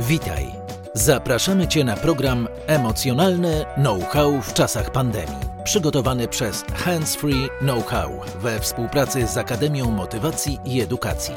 [0.00, 0.52] Witaj.
[0.94, 5.36] Zapraszamy Cię na program Emocjonalne Know-how w czasach pandemii.
[5.64, 11.34] Przygotowany przez Hands Free Know-how we współpracy z Akademią Motywacji i Edukacji.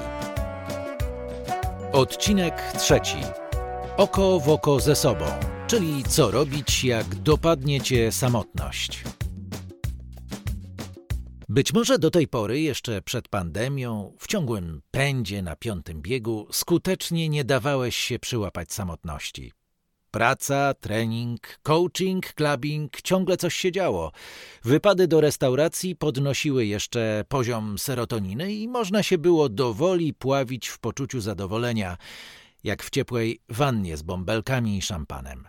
[1.91, 3.17] Odcinek trzeci.
[3.97, 5.25] Oko w oko ze sobą,
[5.67, 9.03] czyli co robić, jak dopadnie Cię samotność.
[11.51, 17.29] Być może do tej pory, jeszcze przed pandemią, w ciągłym pędzie na piątym biegu, skutecznie
[17.29, 19.51] nie dawałeś się przyłapać samotności.
[20.11, 24.11] Praca, trening, coaching, clubbing, ciągle coś się działo.
[24.63, 31.21] Wypady do restauracji podnosiły jeszcze poziom serotoniny i można się było dowoli pławić w poczuciu
[31.21, 31.97] zadowolenia,
[32.63, 35.47] jak w ciepłej wannie z bąbelkami i szampanem.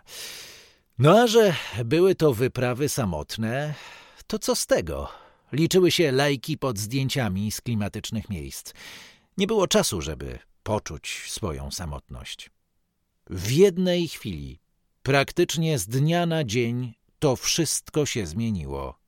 [0.99, 3.73] No a że były to wyprawy samotne,
[4.27, 5.22] to co z tego?
[5.53, 8.73] Liczyły się lajki pod zdjęciami z klimatycznych miejsc.
[9.37, 12.49] Nie było czasu, żeby poczuć swoją samotność.
[13.29, 14.59] W jednej chwili,
[15.03, 18.99] praktycznie z dnia na dzień, to wszystko się zmieniło.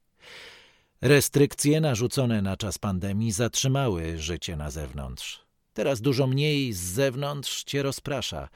[1.02, 5.46] Restrykcje narzucone na czas pandemii zatrzymały życie na zewnątrz.
[5.74, 8.50] Teraz dużo mniej z zewnątrz cię rozprasza.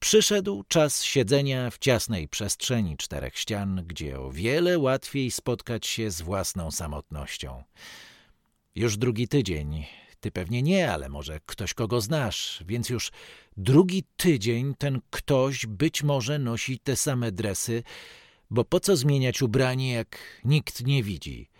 [0.00, 6.22] Przyszedł czas siedzenia w ciasnej przestrzeni czterech ścian, gdzie o wiele łatwiej spotkać się z
[6.22, 7.64] własną samotnością.
[8.74, 9.84] Już drugi tydzień,
[10.20, 13.10] ty pewnie nie, ale może ktoś, kogo znasz, więc już
[13.56, 17.82] drugi tydzień ten ktoś być może nosi te same dresy,
[18.50, 21.50] bo po co zmieniać ubranie, jak nikt nie widzi?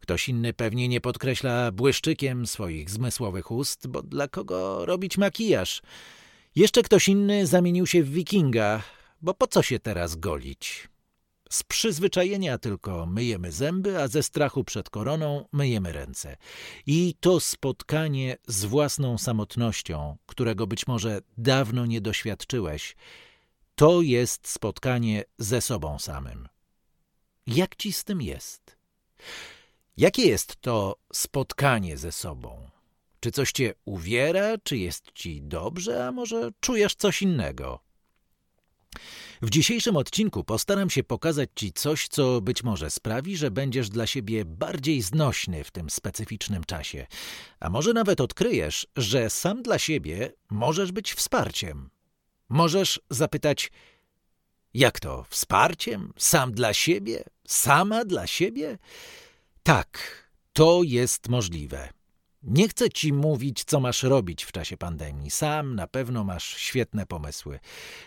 [0.00, 5.80] Ktoś inny pewnie nie podkreśla błyszczykiem swoich zmysłowych ust, bo dla kogo robić makijaż–
[6.56, 8.82] jeszcze ktoś inny zamienił się w wikinga,
[9.22, 10.88] bo po co się teraz golić?
[11.50, 16.36] Z przyzwyczajenia tylko myjemy zęby, a ze strachu przed koroną myjemy ręce.
[16.86, 22.96] I to spotkanie z własną samotnością, którego być może dawno nie doświadczyłeś,
[23.74, 26.48] to jest spotkanie ze sobą samym.
[27.46, 28.78] Jak ci z tym jest?
[29.96, 32.70] Jakie jest to spotkanie ze sobą?
[33.20, 37.88] Czy coś cię uwiera, czy jest ci dobrze, a może czujesz coś innego?
[39.42, 44.06] W dzisiejszym odcinku postaram się pokazać Ci coś, co być może sprawi, że będziesz dla
[44.06, 47.06] siebie bardziej znośny w tym specyficznym czasie.
[47.60, 51.90] A może nawet odkryjesz, że sam dla siebie możesz być wsparciem.
[52.48, 53.70] Możesz zapytać,
[54.74, 56.12] jak to, wsparciem?
[56.16, 57.24] Sam dla siebie?
[57.46, 58.78] Sama dla siebie?
[59.62, 59.98] Tak,
[60.52, 61.97] to jest możliwe.
[62.42, 65.30] Nie chcę ci mówić, co masz robić w czasie pandemii.
[65.30, 67.58] Sam na pewno masz świetne pomysły.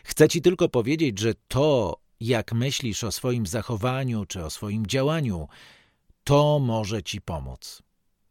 [0.04, 5.48] Chcę ci tylko powiedzieć, że to, jak myślisz o swoim zachowaniu czy o swoim działaniu,
[6.24, 7.82] to może ci pomóc.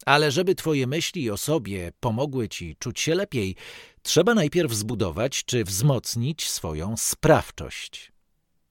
[0.06, 3.56] Ale żeby twoje myśli o sobie pomogły ci czuć się lepiej,
[4.03, 8.12] trzeba najpierw zbudować czy wzmocnić swoją sprawczość.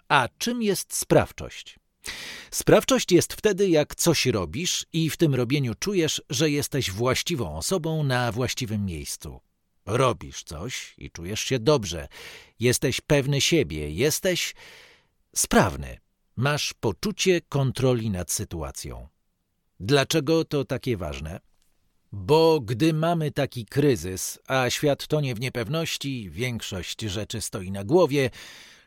[0.07, 1.79] A czym jest sprawczość?
[2.51, 8.03] Sprawczość jest wtedy, jak coś robisz i w tym robieniu czujesz, że jesteś właściwą osobą
[8.03, 9.39] na właściwym miejscu.
[9.85, 12.07] Robisz coś i czujesz się dobrze.
[12.59, 14.55] Jesteś pewny siebie, jesteś
[15.35, 15.97] sprawny.
[16.35, 19.07] Masz poczucie kontroli nad sytuacją.
[19.79, 21.39] Dlaczego to takie ważne?
[22.11, 28.29] Bo gdy mamy taki kryzys, a świat tonie w niepewności, większość rzeczy stoi na głowie,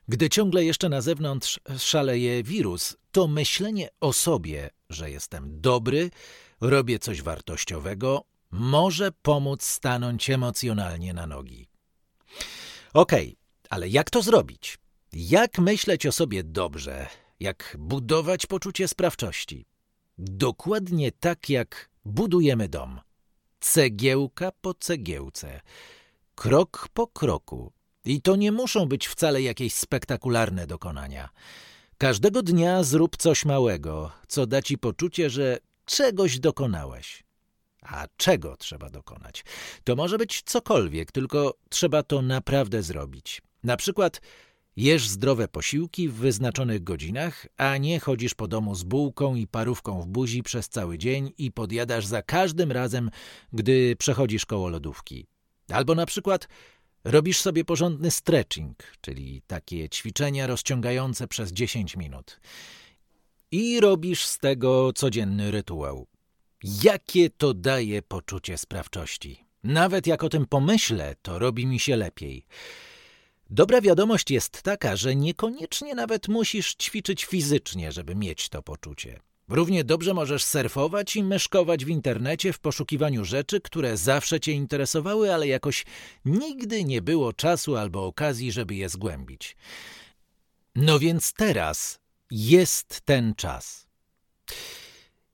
[0.09, 6.11] gdy ciągle jeszcze na zewnątrz szaleje wirus, to myślenie o sobie, że jestem dobry,
[6.61, 11.69] robię coś wartościowego, może pomóc stanąć emocjonalnie na nogi.
[12.95, 13.37] Okej, okay,
[13.71, 14.79] ale jak to zrobić?
[15.13, 17.07] Jak myśleć o sobie dobrze?
[17.41, 19.67] Jak budować poczucie sprawczości?
[20.19, 23.01] Dokładnie tak, jak budujemy dom.
[23.61, 25.61] Cegiełka po cegiełce,
[26.35, 27.73] krok po kroku,
[28.05, 31.29] i to nie muszą być wcale jakieś spektakularne dokonania.
[31.99, 37.25] Każdego dnia zrób coś małego, co da ci poczucie, że czegoś dokonałeś.
[37.83, 39.45] A czego trzeba dokonać?
[39.85, 43.43] To może być cokolwiek, tylko trzeba to naprawdę zrobić.
[43.65, 44.21] Na przykład
[44.77, 50.03] jesz zdrowe posiłki w wyznaczonych godzinach, a nie chodzisz po domu z bułką i parówką
[50.03, 53.11] w buzi przez cały dzień i podjadasz za każdym razem,
[53.53, 55.27] gdy przechodzisz koło lodówki.
[55.69, 56.49] Albo na przykład
[57.05, 62.41] Robisz sobie porządny stretching, czyli takie ćwiczenia rozciągające przez 10 minut.
[63.51, 66.07] I robisz z tego codzienny rytuał.
[66.83, 69.45] Jakie to daje poczucie sprawczości.
[69.65, 72.47] Nawet jak o tym pomyślę, to robi mi się lepiej.
[73.51, 79.21] Dobra wiadomość jest taka, że niekoniecznie nawet musisz ćwiczyć fizycznie, żeby mieć to poczucie.
[79.53, 85.35] Równie dobrze możesz surfować i myszkować w internecie w poszukiwaniu rzeczy, które zawsze cię interesowały,
[85.35, 85.85] ale jakoś
[86.25, 89.57] nigdy nie było czasu albo okazji, żeby je zgłębić.
[90.75, 91.99] No więc teraz
[92.31, 93.87] jest ten czas.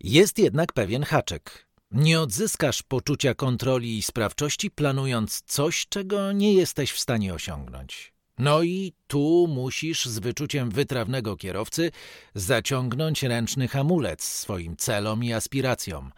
[0.00, 1.66] Jest jednak pewien haczek.
[1.90, 8.17] Nie odzyskasz poczucia kontroli i sprawczości, planując coś, czego nie jesteś w stanie osiągnąć.
[8.38, 11.90] No i tu musisz z wyczuciem wytrawnego kierowcy
[12.34, 16.12] zaciągnąć ręczny hamulec swoim celom i aspiracjom.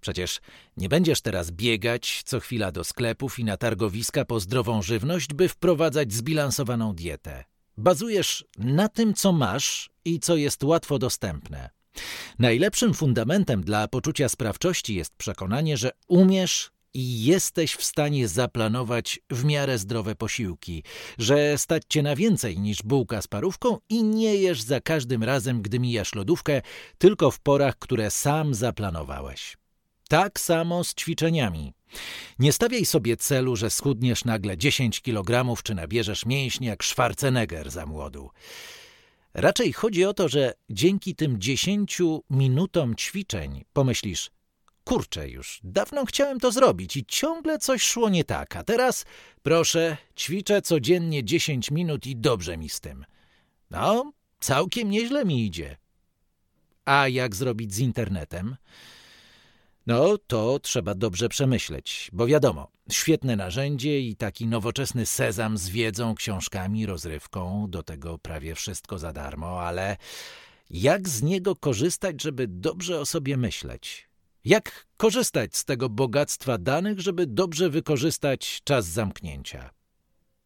[0.00, 0.40] Przecież
[0.76, 5.48] nie będziesz teraz biegać co chwila do sklepów i na targowiska po zdrową żywność, by
[5.48, 7.44] wprowadzać zbilansowaną dietę.
[7.76, 11.70] Bazujesz na tym, co masz i co jest łatwo dostępne.
[12.38, 19.44] Najlepszym fundamentem dla poczucia sprawczości jest przekonanie, że umiesz i jesteś w stanie zaplanować w
[19.44, 20.82] miarę zdrowe posiłki,
[21.18, 25.62] że stać cię na więcej niż bułka z parówką i nie jesz za każdym razem,
[25.62, 26.62] gdy mijasz lodówkę,
[26.98, 29.56] tylko w porach, które sam zaplanowałeś.
[30.08, 31.72] Tak samo z ćwiczeniami.
[32.38, 37.86] Nie stawiaj sobie celu, że schudniesz nagle 10 kg czy nabierzesz mięśnie jak Schwarzenegger za
[37.86, 38.30] młodu.
[39.34, 41.98] Raczej chodzi o to, że dzięki tym 10
[42.30, 44.30] minutom ćwiczeń pomyślisz,
[44.90, 49.04] kurczę już, dawno chciałem to zrobić i ciągle coś szło nie tak, a teraz,
[49.42, 53.04] proszę, ćwiczę codziennie 10 minut i dobrze mi z tym.
[53.70, 55.76] No, całkiem nieźle mi idzie.
[56.84, 58.56] A jak zrobić z internetem?
[59.86, 66.14] No, to trzeba dobrze przemyśleć, bo wiadomo, świetne narzędzie i taki nowoczesny sezam z wiedzą,
[66.14, 69.96] książkami, rozrywką, do tego prawie wszystko za darmo, ale
[70.70, 74.09] jak z niego korzystać, żeby dobrze o sobie myśleć?
[74.44, 79.70] Jak korzystać z tego bogactwa danych, żeby dobrze wykorzystać czas zamknięcia?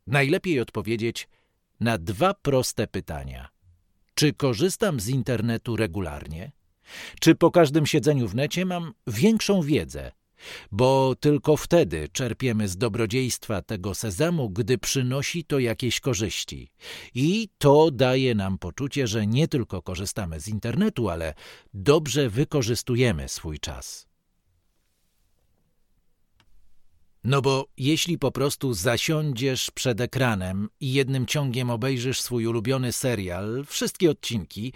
[0.06, 1.28] Najlepiej odpowiedzieć
[1.80, 3.48] na dwa proste pytania.
[4.14, 6.52] Czy korzystam z internetu regularnie?
[7.20, 10.12] Czy po każdym siedzeniu w necie mam większą wiedzę?
[10.72, 16.70] Bo tylko wtedy czerpiemy z dobrodziejstwa tego sezamu, gdy przynosi to jakieś korzyści.
[17.14, 21.34] I to daje nam poczucie, że nie tylko korzystamy z internetu, ale
[21.74, 24.06] dobrze wykorzystujemy swój czas.
[27.24, 33.64] No bo jeśli po prostu zasiądziesz przed ekranem i jednym ciągiem obejrzysz swój ulubiony serial,
[33.66, 34.72] wszystkie odcinki,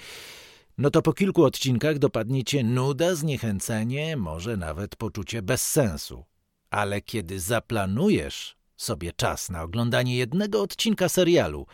[0.79, 6.25] no to po kilku odcinkach dopadnie cię nuda, zniechęcenie, może nawet poczucie bezsensu.
[6.71, 11.67] Ale kiedy zaplanujesz sobie czas na oglądanie jednego odcinka serialu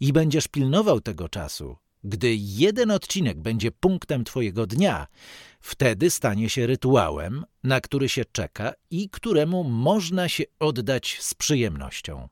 [0.00, 5.06] i będziesz pilnował tego czasu, gdy jeden odcinek będzie punktem twojego dnia,
[5.60, 12.28] wtedy stanie się rytuałem, na który się czeka i któremu można się oddać z przyjemnością.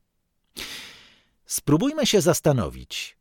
[1.47, 3.16] Spróbujmy się zastanowić,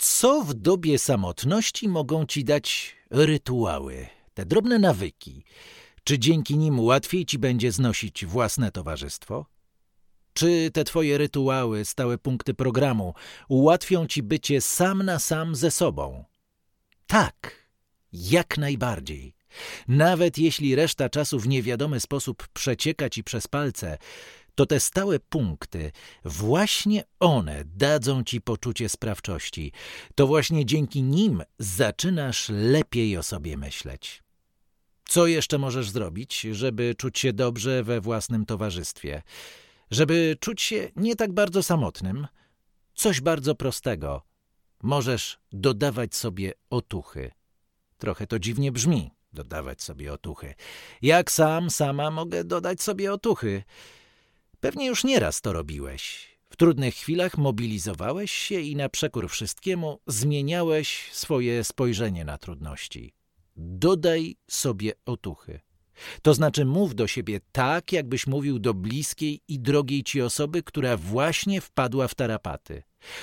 [0.00, 5.44] co w dobie samotności mogą ci dać rytuały, te drobne nawyki?
[6.04, 9.46] Czy dzięki nim łatwiej ci będzie znosić własne towarzystwo?
[10.32, 13.14] Czy te twoje rytuały, stałe punkty programu
[13.48, 16.24] ułatwią ci bycie sam na sam ze sobą?
[17.06, 17.66] Tak,
[18.12, 19.34] jak najbardziej.
[19.88, 23.98] Nawet jeśli reszta czasu w niewiadomy sposób przecieka ci przez palce,
[24.60, 25.92] to te stałe punkty,
[26.24, 29.72] właśnie one dadzą ci poczucie sprawczości.
[30.14, 34.22] To właśnie dzięki nim zaczynasz lepiej o sobie myśleć.
[35.04, 39.22] Co jeszcze możesz zrobić, żeby czuć się dobrze we własnym towarzystwie?
[39.90, 42.26] Żeby czuć się nie tak bardzo samotnym?
[42.94, 44.22] Coś bardzo prostego.
[44.82, 47.30] Możesz dodawać sobie otuchy.
[47.98, 50.54] Trochę to dziwnie brzmi, dodawać sobie otuchy.
[51.02, 53.62] Jak sam, sama mogę dodać sobie otuchy.
[54.60, 56.30] Pewnie już nieraz to robiłeś.
[56.50, 63.14] W trudnych chwilach mobilizowałeś się i na przekór wszystkiemu zmieniałeś swoje spojrzenie na trudności.
[63.56, 65.60] Dodaj sobie otuchy.
[66.22, 70.96] To znaczy mów do siebie tak, jakbyś mówił do bliskiej i drogiej ci osoby, która
[70.96, 72.82] właśnie wpadła w tarapaty.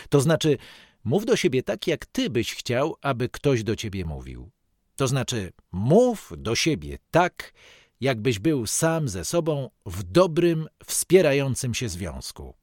[0.09, 0.57] To znaczy
[1.03, 4.51] mów do siebie tak, jak ty byś chciał, aby ktoś do ciebie mówił.
[4.95, 7.53] To znaczy mów do siebie tak,
[8.01, 12.55] jakbyś był sam ze sobą w dobrym, wspierającym się związku.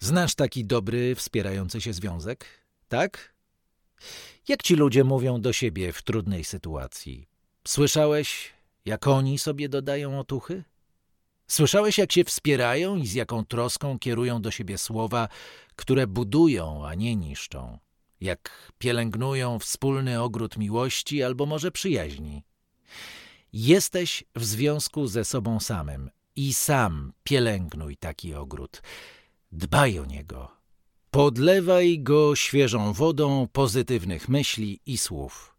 [0.00, 2.46] Znasz taki dobry, wspierający się związek?
[2.88, 3.34] Tak?
[4.48, 7.28] Jak ci ludzie mówią do siebie w trudnej sytuacji?
[7.66, 8.52] Słyszałeś,
[8.84, 10.64] jak oni sobie dodają otuchy?
[11.46, 15.28] Słyszałeś, jak się wspierają i z jaką troską kierują do siebie słowa,
[15.76, 17.78] które budują, a nie niszczą?
[18.20, 22.44] Jak pielęgnują wspólny ogród miłości albo może przyjaźni?
[23.56, 28.82] Jesteś w związku ze sobą samym i sam pielęgnuj taki ogród.
[29.52, 30.50] Dbaj o niego.
[31.10, 35.56] Podlewaj go świeżą wodą pozytywnych myśli i słów.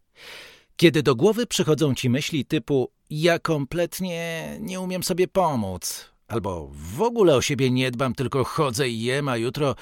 [0.76, 7.02] Kiedy do głowy przychodzą ci myśli typu ja kompletnie nie umiem sobie pomóc, albo w
[7.02, 9.74] ogóle o siebie nie dbam, tylko chodzę i jem, a jutro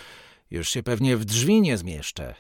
[0.51, 2.35] już się pewnie w drzwi nie zmieszczę,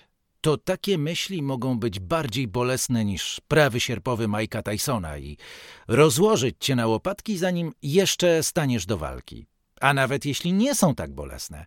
[0.45, 5.37] to takie myśli mogą być bardziej bolesne niż prawy sierpowy Majka Tysona i
[5.89, 9.47] rozłożyć cię na łopatki, zanim jeszcze staniesz do walki.
[9.81, 11.67] A nawet jeśli nie są tak bolesne,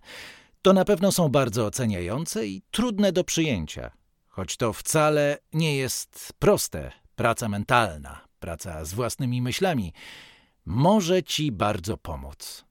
[0.62, 3.92] to na pewno są bardzo oceniające i trudne do przyjęcia,
[4.28, 6.92] choć to wcale nie jest proste.
[7.16, 9.94] Praca mentalna, praca z własnymi myślami
[10.66, 12.66] może ci bardzo pomóc.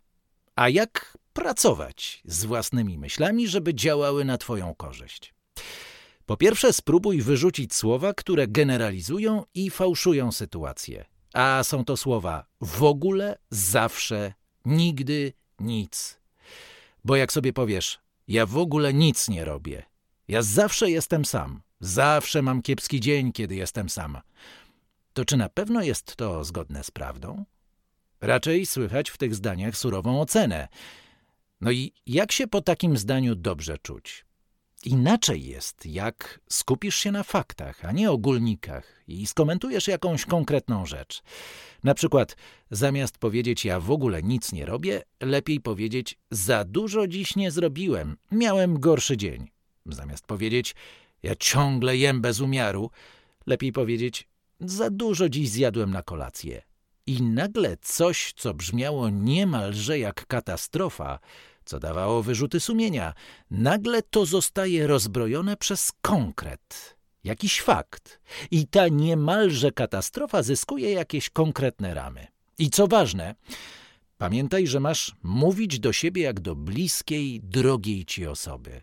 [0.57, 5.37] A jak pracować z własnymi myślami, żeby działały na twoją korzyść?
[6.27, 11.05] Po pierwsze, spróbuj wyrzucić słowa, które generalizują i fałszują sytuację.
[11.35, 16.21] A są to słowa w ogóle, zawsze, nigdy, nic.
[17.05, 19.83] Bo jak sobie powiesz, ja w ogóle nic nie robię,
[20.29, 24.19] ja zawsze jestem sam, zawsze mam kiepski dzień, kiedy jestem sam,
[25.13, 27.45] to czy na pewno jest to zgodne z prawdą?
[28.21, 30.69] Raczej słychać w tych zdaniach surową ocenę.
[31.61, 34.25] No i jak się po takim zdaniu dobrze czuć?
[34.87, 41.23] Inaczej jest, jak skupisz się na faktach, a nie ogólnikach i skomentujesz jakąś konkretną rzecz.
[41.85, 42.37] Na przykład,
[42.71, 48.17] zamiast powiedzieć ja w ogóle nic nie robię, lepiej powiedzieć za dużo dziś nie zrobiłem,
[48.33, 49.51] miałem gorszy dzień.
[49.87, 50.75] Zamiast powiedzieć
[51.23, 52.91] ja ciągle jem bez umiaru,
[53.47, 54.29] lepiej powiedzieć
[54.61, 56.63] za dużo dziś zjadłem na kolację.
[57.07, 61.19] I nagle coś, co brzmiało niemalże jak katastrofa,
[61.67, 63.15] co dawało wyrzuty sumienia,
[63.51, 68.21] nagle to zostaje rozbrojone przez konkret, jakiś fakt.
[68.51, 72.27] I ta niemalże katastrofa zyskuje jakieś konkretne ramy.
[72.59, 73.35] I co ważne,
[74.19, 78.83] pamiętaj, że masz mówić do siebie jak do bliskiej, drogiej ci osoby.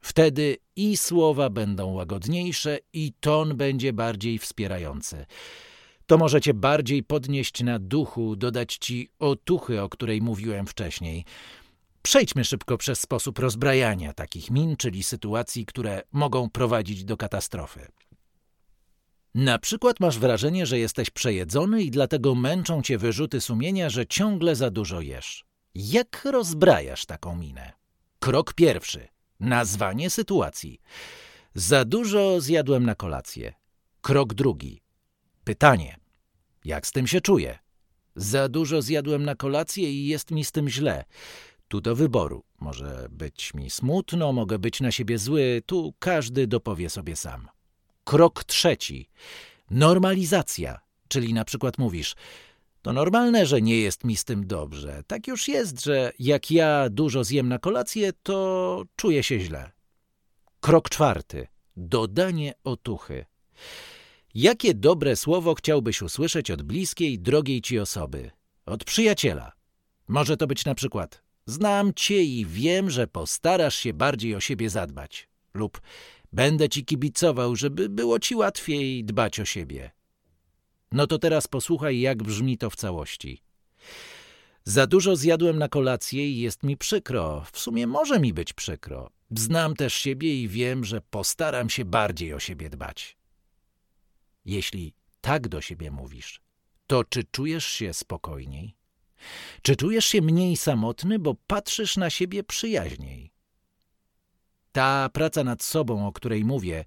[0.00, 5.26] Wtedy i słowa będą łagodniejsze, i ton będzie bardziej wspierający.
[6.06, 11.24] To może cię bardziej podnieść na duchu, dodać ci otuchy, o której mówiłem wcześniej.
[12.02, 17.88] Przejdźmy szybko przez sposób rozbrajania takich min, czyli sytuacji, które mogą prowadzić do katastrofy.
[19.34, 24.56] Na przykład masz wrażenie, że jesteś przejedzony i dlatego męczą cię wyrzuty sumienia, że ciągle
[24.56, 25.44] za dużo jesz.
[25.74, 27.72] Jak rozbrajasz taką minę?
[28.18, 29.08] Krok pierwszy.
[29.40, 30.80] Nazwanie sytuacji.
[31.54, 33.54] Za dużo zjadłem na kolację.
[34.00, 34.82] Krok drugi.
[35.44, 35.96] Pytanie.
[36.64, 37.58] Jak z tym się czuję?
[38.16, 41.04] Za dużo zjadłem na kolację i jest mi z tym źle.
[41.68, 42.44] Tu do wyboru.
[42.60, 47.48] Może być mi smutno, mogę być na siebie zły, tu każdy dopowie sobie sam.
[48.04, 49.08] Krok trzeci.
[49.70, 52.14] Normalizacja, czyli na przykład mówisz
[52.82, 55.02] to normalne, że nie jest mi z tym dobrze.
[55.06, 59.70] Tak już jest, że jak ja dużo zjem na kolację, to czuję się źle.
[60.60, 61.46] Krok czwarty.
[61.76, 63.24] Dodanie otuchy.
[64.34, 68.30] Jakie dobre słowo chciałbyś usłyszeć od bliskiej, drogiej ci osoby?
[68.66, 69.52] Od przyjaciela.
[70.08, 74.70] Może to być na przykład Znam cię i wiem, że postarasz się bardziej o siebie
[74.70, 75.28] zadbać.
[75.54, 75.80] Lub
[76.32, 79.90] będę ci kibicował, żeby było ci łatwiej dbać o siebie.
[80.92, 83.42] No to teraz posłuchaj, jak brzmi to w całości.
[84.64, 87.44] Za dużo zjadłem na kolację i jest mi przykro.
[87.52, 89.10] W sumie może mi być przykro.
[89.30, 93.16] Znam też siebie i wiem, że postaram się bardziej o siebie dbać.
[94.44, 96.40] Jeśli tak do siebie mówisz,
[96.86, 98.77] to czy czujesz się spokojniej?
[99.62, 103.32] Czy czujesz się mniej samotny, bo patrzysz na siebie przyjaźniej?
[104.72, 106.84] Ta praca nad sobą, o której mówię,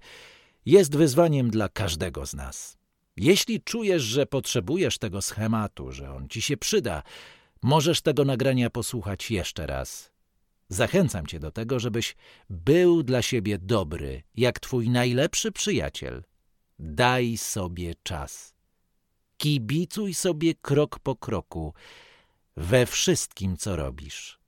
[0.66, 2.78] jest wyzwaniem dla każdego z nas.
[3.16, 7.02] Jeśli czujesz, że potrzebujesz tego schematu, że on ci się przyda,
[7.62, 10.12] możesz tego nagrania posłuchać jeszcze raz.
[10.68, 12.16] Zachęcam cię do tego, żebyś
[12.50, 16.22] był dla siebie dobry, jak twój najlepszy przyjaciel.
[16.78, 18.54] Daj sobie czas.
[19.36, 21.74] Kibicuj sobie krok po kroku
[22.56, 24.38] we wszystkim, co robisz.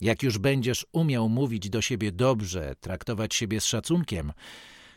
[0.00, 4.32] Jak już będziesz umiał mówić do siebie dobrze, traktować siebie z szacunkiem,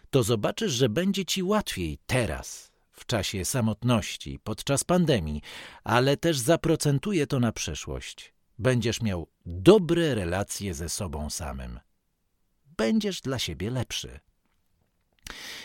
[0.09, 5.41] to zobaczysz, że będzie ci łatwiej teraz, w czasie samotności, podczas pandemii,
[5.83, 8.33] ale też zaprocentuje to na przyszłość.
[8.59, 11.79] Będziesz miał dobre relacje ze sobą samym.
[12.77, 14.19] Będziesz dla siebie lepszy.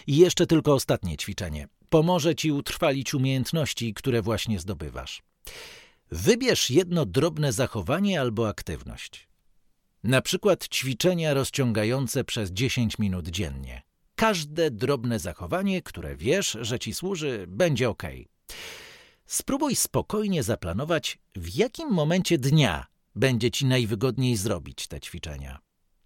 [0.07, 1.69] I jeszcze tylko ostatnie ćwiczenie.
[1.89, 5.23] Pomoże ci utrwalić umiejętności, które właśnie zdobywasz.
[6.15, 9.29] Wybierz jedno drobne zachowanie albo aktywność.
[10.05, 13.83] Na przykład ćwiczenia rozciągające przez 10 minut dziennie.
[14.15, 18.03] Każde drobne zachowanie, które wiesz, że ci służy, będzie ok.
[19.27, 25.59] Spróbuj spokojnie zaplanować, w jakim momencie dnia będzie ci najwygodniej zrobić te ćwiczenia.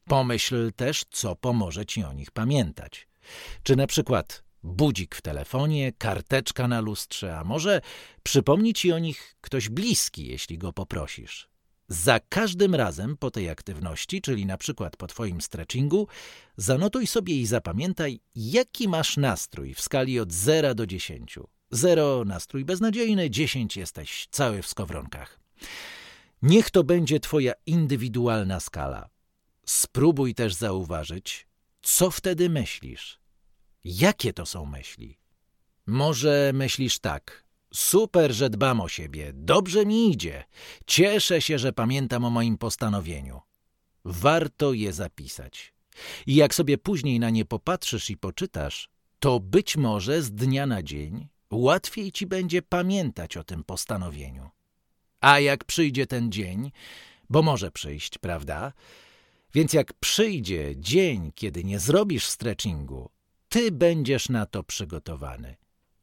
[0.05, 3.09] Pomyśl też, co pomoże ci o nich pamiętać.
[3.63, 7.81] Czy na przykład Budzik w telefonie, karteczka na lustrze, a może
[8.23, 11.49] przypomni ci o nich ktoś bliski, jeśli go poprosisz.
[11.89, 16.09] Za każdym razem po tej aktywności, czyli na przykład po twoim stretchingu,
[16.57, 21.39] zanotuj sobie i zapamiętaj, jaki masz nastrój w skali od 0 do 10.
[21.71, 25.41] 0 nastrój beznadziejny, 10 jesteś cały w skowronkach.
[26.43, 29.09] Niech to będzie twoja indywidualna skala.
[29.67, 31.47] Spróbuj też zauważyć,
[31.83, 33.21] co wtedy myślisz.
[33.85, 35.19] Jakie to są myśli?
[35.87, 37.45] Może myślisz tak.
[37.75, 39.33] Super, że dbam o siebie.
[39.35, 40.45] Dobrze mi idzie.
[40.87, 43.41] Cieszę się, że pamiętam o moim postanowieniu.
[44.05, 45.75] Warto je zapisać.
[46.27, 50.83] I jak sobie później na nie popatrzysz i poczytasz, to być może z dnia na
[50.83, 54.51] dzień łatwiej ci będzie pamiętać o tym postanowieniu.
[55.21, 56.73] A jak przyjdzie ten dzień,
[57.31, 58.73] bo może przyjść, prawda?
[59.55, 63.11] Więc jak przyjdzie dzień, kiedy nie zrobisz stretchingu,
[63.49, 65.57] ty będziesz na to przygotowany.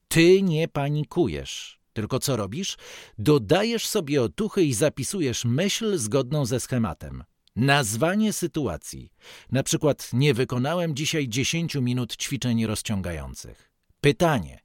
[0.07, 2.77] Ty nie panikujesz, tylko co robisz?
[3.17, 7.23] Dodajesz sobie otuchy i zapisujesz myśl zgodną ze schematem.
[7.55, 9.11] Nazwanie sytuacji.
[9.51, 13.71] Na przykład nie wykonałem dzisiaj 10 minut ćwiczeń rozciągających.
[14.01, 14.59] Pytanie.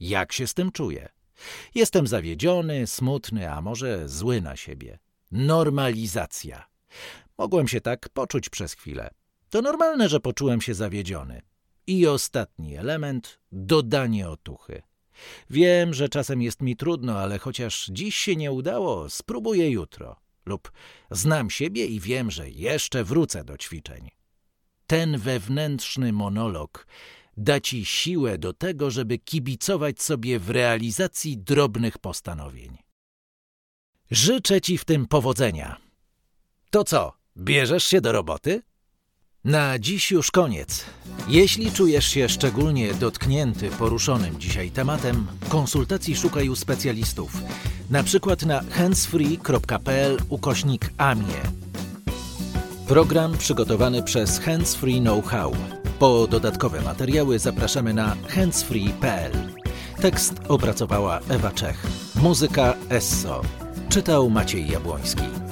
[0.00, 1.08] Jak się z tym czuję?
[1.74, 4.98] Jestem zawiedziony, smutny, a może zły na siebie.
[5.32, 6.66] Normalizacja.
[7.38, 9.10] Mogłem się tak poczuć przez chwilę.
[9.50, 11.42] To normalne, że poczułem się zawiedziony.
[11.86, 14.82] I ostatni element dodanie otuchy.
[15.50, 20.16] Wiem, że czasem jest mi trudno, ale chociaż dziś się nie udało, spróbuję jutro.
[20.46, 20.72] Lub
[21.10, 24.10] znam siebie i wiem, że jeszcze wrócę do ćwiczeń.
[24.86, 26.86] Ten wewnętrzny monolog
[27.36, 32.78] da ci siłę do tego, żeby kibicować sobie w realizacji drobnych postanowień.
[34.10, 35.76] Życzę ci w tym powodzenia.
[36.70, 38.62] To co, bierzesz się do roboty?
[39.46, 40.84] Na dziś już koniec.
[41.28, 47.42] Jeśli czujesz się szczególnie dotknięty poruszonym dzisiaj tematem, konsultacji szukaj u specjalistów.
[47.90, 51.42] Na przykład na handsfree.pl ukośnik AMIE.
[52.88, 55.52] Program przygotowany przez Handsfree Know-how.
[55.98, 59.32] Po dodatkowe materiały zapraszamy na handsfree.pl.
[60.00, 61.86] Tekst opracowała Ewa Czech.
[62.14, 63.42] Muzyka Esso.
[63.88, 65.45] Czytał Maciej Jabłoński.